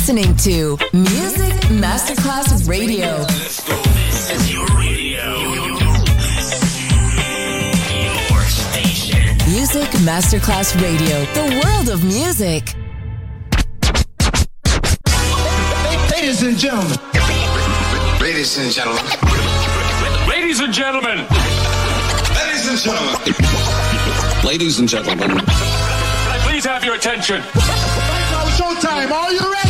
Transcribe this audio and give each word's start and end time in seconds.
listening 0.00 0.34
to 0.34 0.78
Music 0.94 1.52
Masterclass 1.76 2.66
Radio. 2.66 3.18
Let's 3.18 3.68
go. 3.68 3.76
This 3.76 4.30
is 4.30 4.50
your 4.50 4.64
radio. 4.68 5.42
Your 8.32 8.44
station. 8.44 9.36
Music 9.52 9.90
Masterclass 10.00 10.74
Radio, 10.80 11.22
the 11.34 11.60
world 11.62 11.90
of 11.90 12.02
music. 12.02 12.74
Ladies 16.10 16.42
and 16.44 16.56
gentlemen. 16.56 16.96
Ladies 18.22 18.56
and 18.56 18.72
gentlemen. 18.72 19.04
Ladies 20.30 20.60
and 20.60 20.72
gentlemen. 20.72 21.26
Ladies 22.38 22.68
and 22.70 22.78
gentlemen. 22.78 24.46
Ladies 24.46 24.78
and 24.78 24.88
gentlemen. 24.88 25.28
Can 25.28 25.44
I 25.46 26.38
please 26.48 26.64
have 26.64 26.84
your 26.86 26.94
attention? 26.94 27.40
Now 27.40 28.46
it's 28.46 28.58
showtime. 28.58 29.10
Are 29.10 29.30
you 29.30 29.52
ready? 29.52 29.69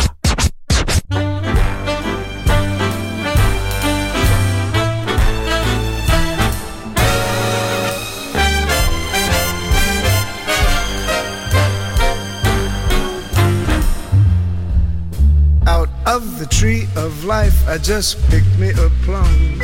Of 17.11 17.25
life, 17.25 17.67
I 17.67 17.77
just 17.77 18.17
picked 18.29 18.57
me 18.57 18.69
a 18.71 18.89
plum. 19.03 19.61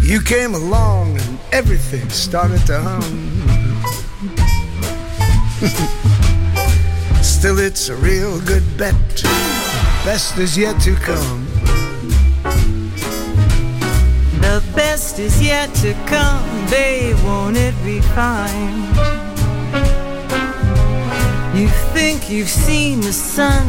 You 0.00 0.20
came 0.20 0.54
along 0.54 1.18
and 1.18 1.38
everything 1.52 2.08
started 2.10 2.64
to 2.66 2.78
hum. 2.80 3.02
Still, 7.22 7.58
it's 7.58 7.88
a 7.88 7.96
real 7.96 8.40
good 8.42 8.64
bet. 8.78 8.94
Best 10.04 10.38
is 10.38 10.56
yet 10.56 10.80
to 10.82 10.94
come. 10.94 11.46
The 14.40 14.62
best 14.74 15.18
is 15.18 15.42
yet 15.42 15.74
to 15.76 15.92
come, 16.06 16.66
babe, 16.70 17.16
won't 17.24 17.56
it 17.56 17.74
be 17.84 18.00
fine? 18.00 19.15
You 21.56 21.68
think 21.96 22.28
you've 22.28 22.50
seen 22.50 23.00
the 23.00 23.12
sun, 23.12 23.64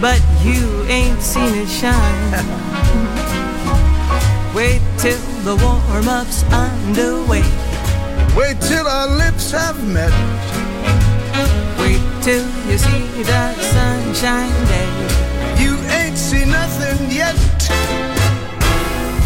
but 0.00 0.20
you 0.42 0.82
ain't 0.88 1.20
seen 1.20 1.54
it 1.54 1.68
shine. 1.68 2.32
Wait 4.54 4.80
till 4.96 5.20
the 5.44 5.54
warm-up's 5.62 6.42
underway. 6.52 7.44
Wait 8.34 8.58
till 8.62 8.86
our 8.86 9.08
lips 9.22 9.50
have 9.52 9.76
met. 9.86 10.10
Wait 11.78 12.00
till 12.22 12.46
you 12.68 12.78
see 12.78 13.22
that 13.24 13.54
sunshine 13.74 14.50
day. 14.72 14.88
You 15.62 15.76
ain't 16.00 16.16
seen 16.16 16.48
nothing 16.50 17.10
yet. 17.10 17.36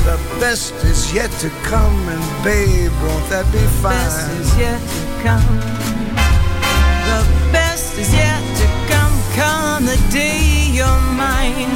The 0.04 0.18
best 0.40 0.74
is 0.84 1.14
yet 1.14 1.30
to 1.38 1.48
come, 1.70 2.08
and 2.08 2.44
babe, 2.44 2.90
won't 3.04 3.28
that 3.30 3.46
be 3.52 3.62
Best 3.80 3.80
fine? 3.80 4.40
is 4.40 4.58
yet 4.58 4.80
to 4.80 5.22
come. 5.22 5.60
The 7.08 7.20
best 7.52 7.61
is 8.02 8.12
yet 8.14 8.42
to 8.58 8.66
come. 8.90 9.14
Come 9.38 9.84
the 9.86 9.98
day 10.10 10.42
you're 10.76 11.02
mine. 11.24 11.70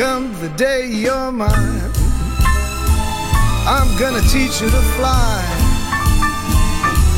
Come 0.00 0.24
the 0.40 0.48
day 0.56 0.82
you're 1.04 1.30
mine, 1.30 1.82
I'm 3.74 3.88
gonna 4.00 4.24
teach 4.34 4.54
you 4.62 4.68
to 4.76 4.82
fly. 4.96 5.36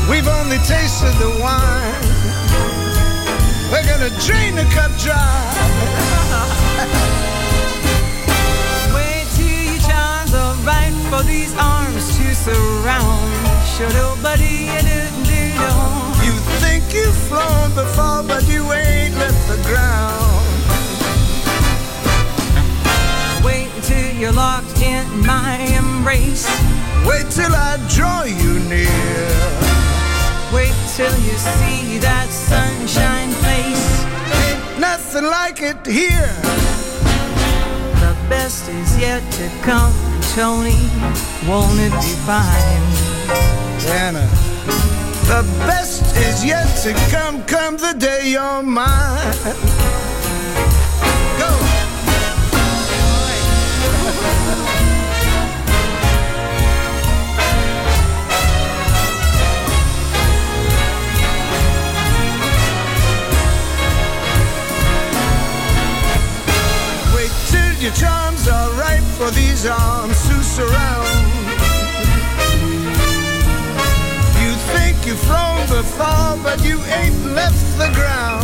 We've 0.09 0.29
only 0.39 0.59
tasted 0.73 1.15
the 1.23 1.31
wine. 1.45 2.03
We're 3.71 3.87
gonna 3.91 4.11
drain 4.27 4.51
the 4.61 4.67
cup 4.75 4.91
dry. 5.05 5.17
Wait 8.95 9.25
till 9.37 9.61
your 9.69 9.81
charms 9.89 10.31
are 10.41 10.55
right 10.71 10.95
for 11.09 11.21
these 11.31 11.53
arms 11.57 12.03
to 12.17 12.25
surround. 12.45 13.27
Should 13.71 13.93
nobody 14.03 14.55
do 14.67 14.83
do 14.83 14.99
think 15.27 16.16
you've 16.93 17.15
flown 17.29 17.69
before, 17.73 18.23
but 18.23 18.47
you 18.47 18.71
ain't 18.71 19.15
left 19.15 19.47
the 19.47 19.59
ground. 19.63 20.47
Wait 23.43 23.69
till 23.83 24.15
you're 24.15 24.31
locked 24.31 24.81
in 24.81 25.05
my 25.25 25.57
embrace. 25.79 26.47
Wait 27.05 27.29
till 27.31 27.53
I 27.53 27.77
draw 27.95 28.23
you 28.23 28.59
near. 28.69 29.67
Wait 30.53 30.75
till 30.95 31.15
you 31.27 31.35
see 31.37 31.97
that 31.99 32.27
sunshine 32.29 33.31
place. 33.43 33.87
Ain't 34.45 34.79
nothing 34.79 35.25
like 35.25 35.61
it 35.61 35.85
here. 35.85 36.35
The 38.03 38.15
best 38.29 38.69
is 38.69 38.99
yet 38.99 39.23
to 39.33 39.49
come, 39.61 39.93
Tony. 40.35 40.81
Won't 41.47 41.79
it 41.79 41.91
be 41.91 42.13
fine? 42.25 42.83
Anna, 43.89 44.27
the 45.27 45.43
best 45.67 46.03
is 46.15 46.45
yet 46.45 46.65
to 46.83 46.93
come. 47.11 47.43
Come 47.43 47.75
the 47.75 47.93
day 47.99 48.29
you're 48.31 48.63
mine. 48.63 49.33
Go. 51.37 51.51
Wait 67.13 67.31
till 67.47 67.73
your 67.83 67.93
charms 67.93 68.47
are 68.47 68.71
right 68.79 69.03
for 69.17 69.29
these 69.31 69.65
arms 69.65 70.27
to 70.29 70.41
surround. 70.41 71.36
You've 75.07 75.19
flown 75.19 75.61
before, 75.67 76.35
but 76.43 76.61
you 76.65 76.77
ain't 76.99 77.15
left 77.27 77.63
the 77.77 77.89
ground. 77.95 78.43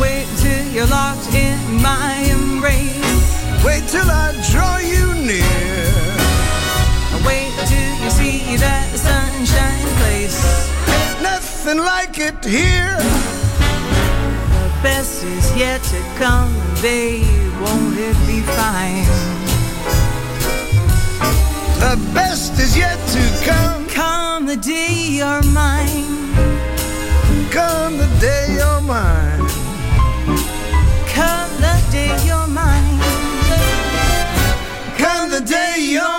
Wait 0.00 0.26
till 0.36 0.64
you're 0.72 0.86
locked 0.86 1.34
in 1.34 1.58
my 1.82 2.14
embrace. 2.30 3.26
Wait 3.64 3.82
till 3.88 4.08
I 4.08 4.30
draw 4.52 4.78
you 4.78 5.06
near. 5.26 5.90
Wait 7.26 7.52
till 7.66 7.94
you 8.02 8.10
see 8.10 8.56
that 8.58 8.88
sunshine 8.94 9.88
place. 9.98 10.38
Ain't 10.94 11.22
nothing 11.22 11.78
like 11.78 12.20
it 12.20 12.44
here. 12.44 12.96
The 14.56 14.70
best 14.84 15.24
is 15.24 15.56
yet 15.56 15.82
to 15.90 16.00
come, 16.14 16.54
babe. 16.80 17.26
Won't 17.60 17.98
it 17.98 18.16
be 18.24 18.40
fine? 18.42 19.41
The 21.92 21.98
best 22.14 22.58
is 22.58 22.74
yet 22.74 22.96
to 23.08 23.44
come. 23.44 23.86
Come 23.88 24.46
the 24.46 24.56
day 24.56 24.94
you're 25.18 25.42
mine. 25.52 26.32
Come 27.50 27.98
the 27.98 28.08
day 28.18 28.46
you're 28.56 28.80
mine. 28.80 29.40
Come 31.12 31.50
the 31.60 31.76
day 31.92 32.16
you're 32.24 32.46
mine. 32.46 32.98
Come 34.96 35.28
the 35.28 35.42
day 35.42 35.76
you're 35.80 36.11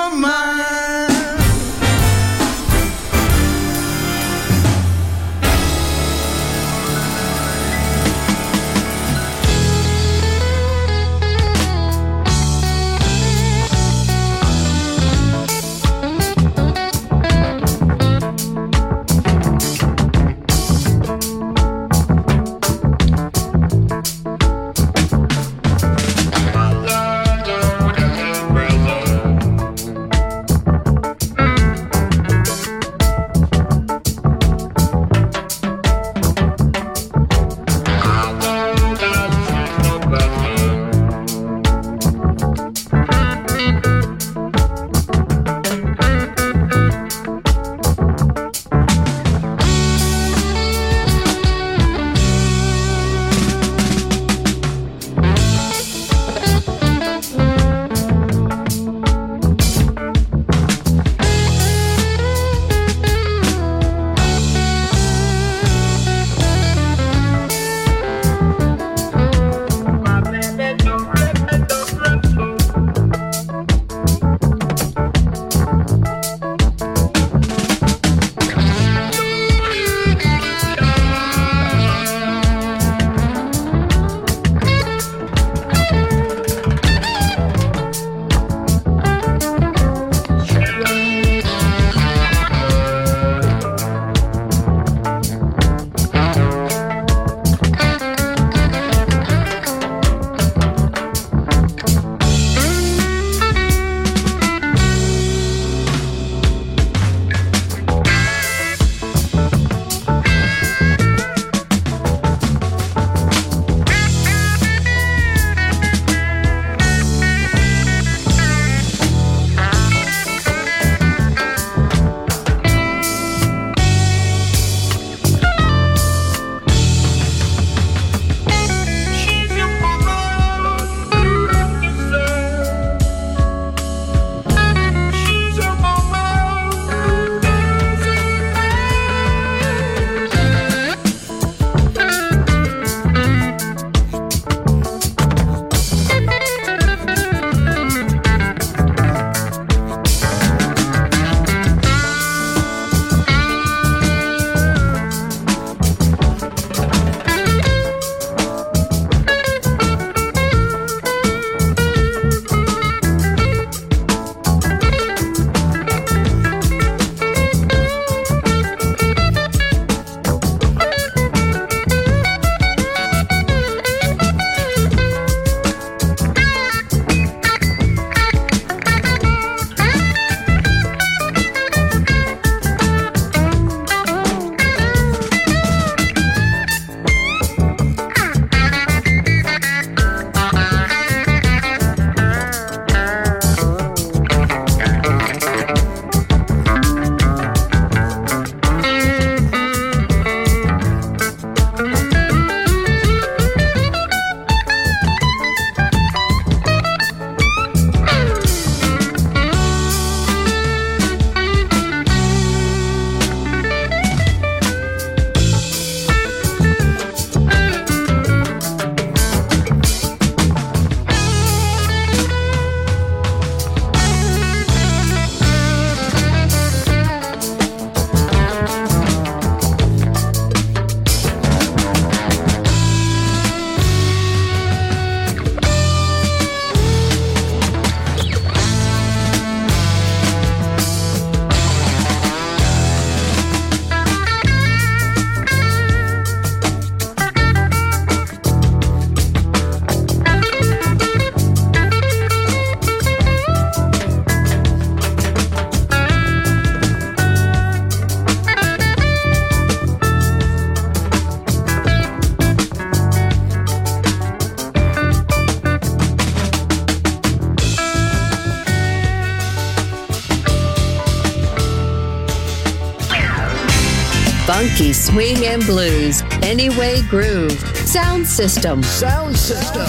blues, 275.66 276.22
Anyway 276.42 277.02
Groove, 277.10 277.58
Sound 277.88 278.26
System. 278.28 278.84
Sound 278.84 279.38
System. 279.38 279.86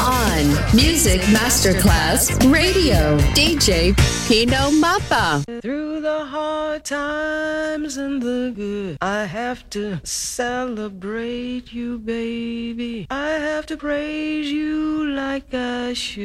On 0.00 0.46
Music 0.74 1.20
Masterclass 1.32 2.30
Radio, 2.52 3.18
DJ 3.34 3.94
Pino 4.28 4.70
Mappa. 4.70 5.44
Through 5.60 6.00
the 6.00 6.24
hard 6.26 6.84
times 6.84 7.96
and 7.96 8.22
the 8.22 8.52
good, 8.54 8.98
I 9.00 9.24
have 9.24 9.68
to 9.70 10.00
celebrate 10.04 11.72
you, 11.72 11.98
baby. 11.98 13.06
I 13.10 13.30
have 13.30 13.66
to 13.66 13.76
praise 13.76 14.50
you 14.50 15.06
like 15.12 15.52
I 15.52 15.92
should. 15.92 16.20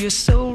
You're 0.00 0.10
so 0.10 0.54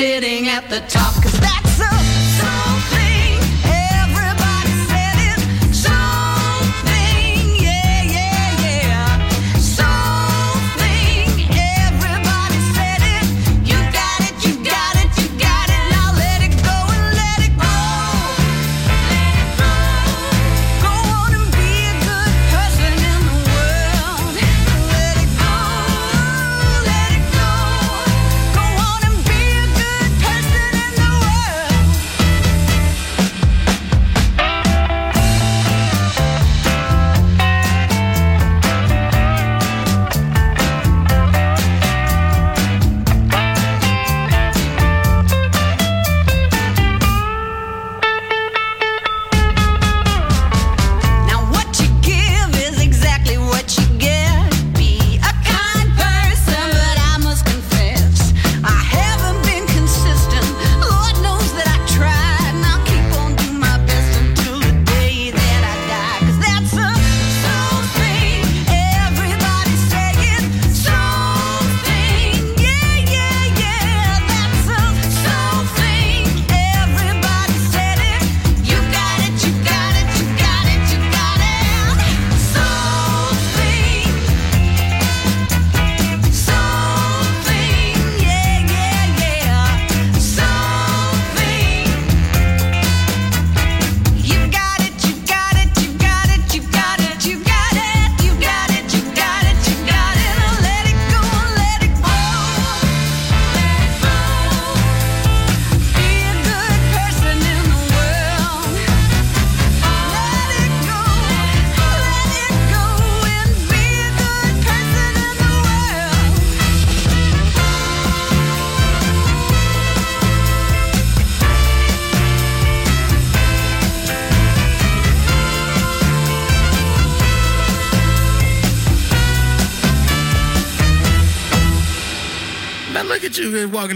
sitting 0.00 0.48
at 0.48 0.66
the 0.70 0.80
top. 0.88 1.12
Cause 1.22 1.38
that 1.40 1.59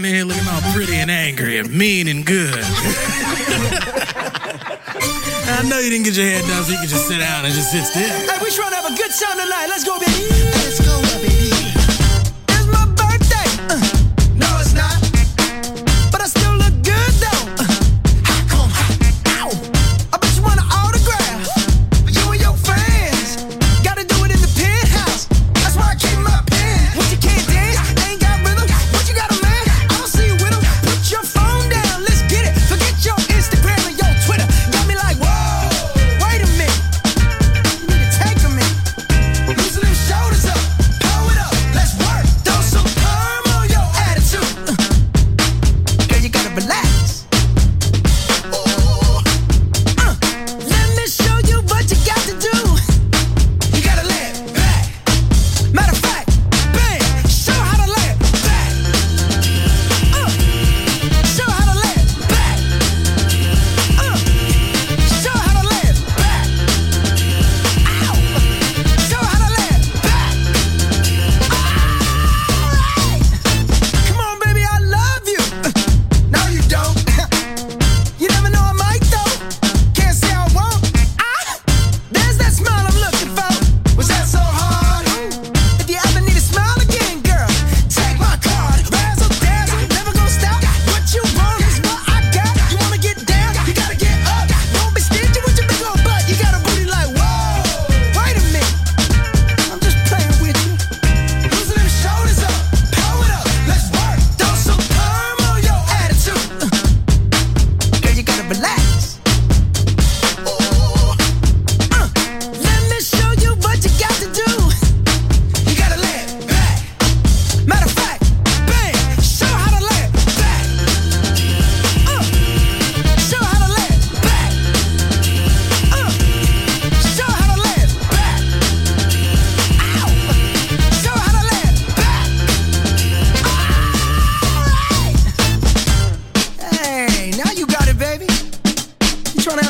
in 0.05 0.15
here 0.15 0.25
looking 0.25 0.47
all 0.47 0.61
pretty 0.73 0.95
and 0.95 1.09
angry 1.09 1.57
and 1.57 1.71
mean 1.71 2.07
and 2.07 2.25
good. 2.25 2.53
I 5.47 5.63
know 5.67 5.79
you 5.79 5.89
didn't 5.89 6.05
get 6.05 6.15
your 6.15 6.25
hair 6.25 6.41
done, 6.41 6.63
so 6.63 6.71
you 6.71 6.77
can 6.77 6.87
just 6.87 7.07
sit 7.07 7.19
down 7.19 7.45
and 7.45 7.53
just 7.53 7.71
sit 7.71 7.85
still. 7.85 8.24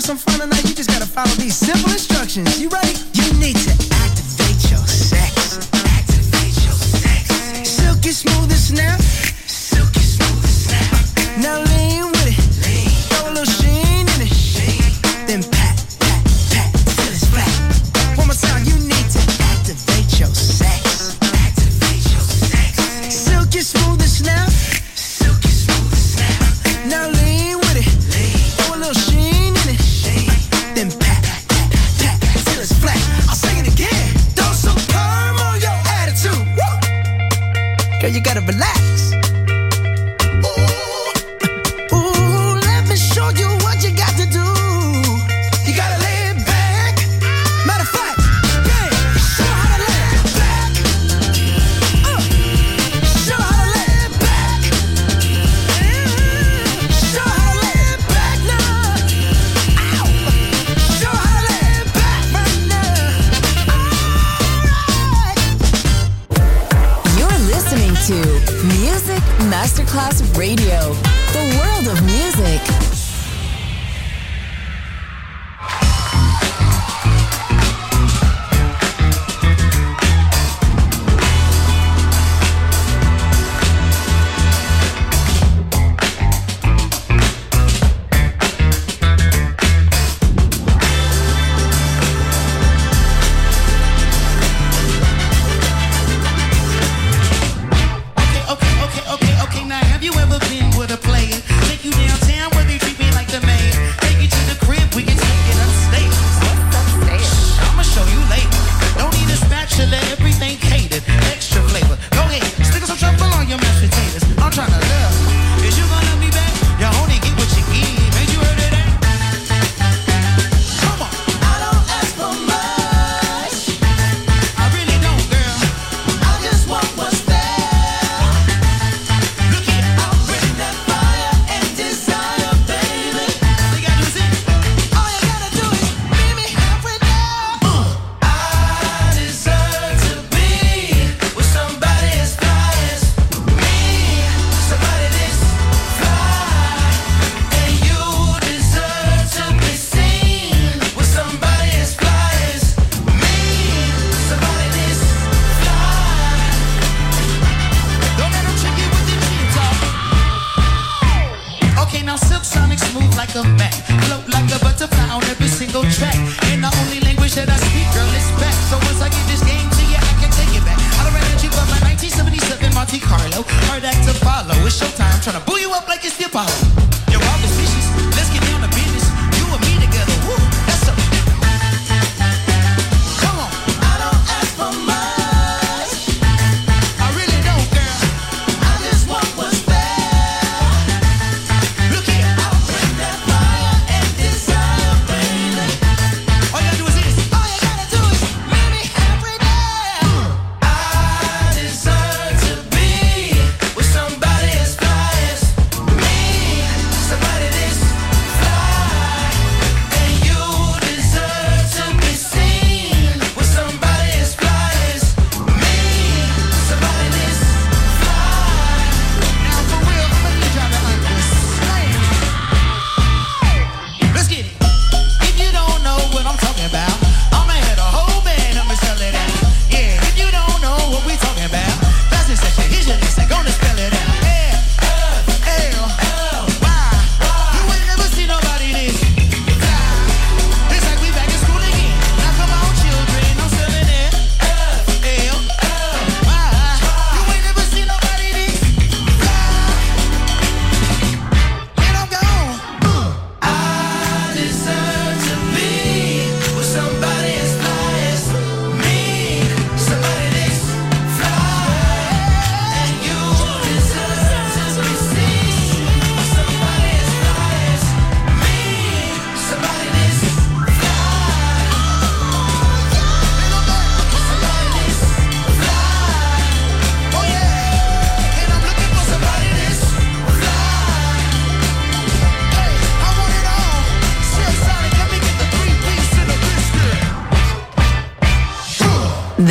some 0.06 0.18
fun 0.18 0.39
and 0.39 0.70
you 0.70 0.76
just 0.76 0.88
gotta 0.88 1.08
follow 1.08 1.34
these 1.41 1.56
simple 1.56 1.91
instructions. 1.91 2.62
You 2.62 2.70
ready? 2.70 2.85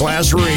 Masterclass 0.00 0.32
Radio. 0.32 0.49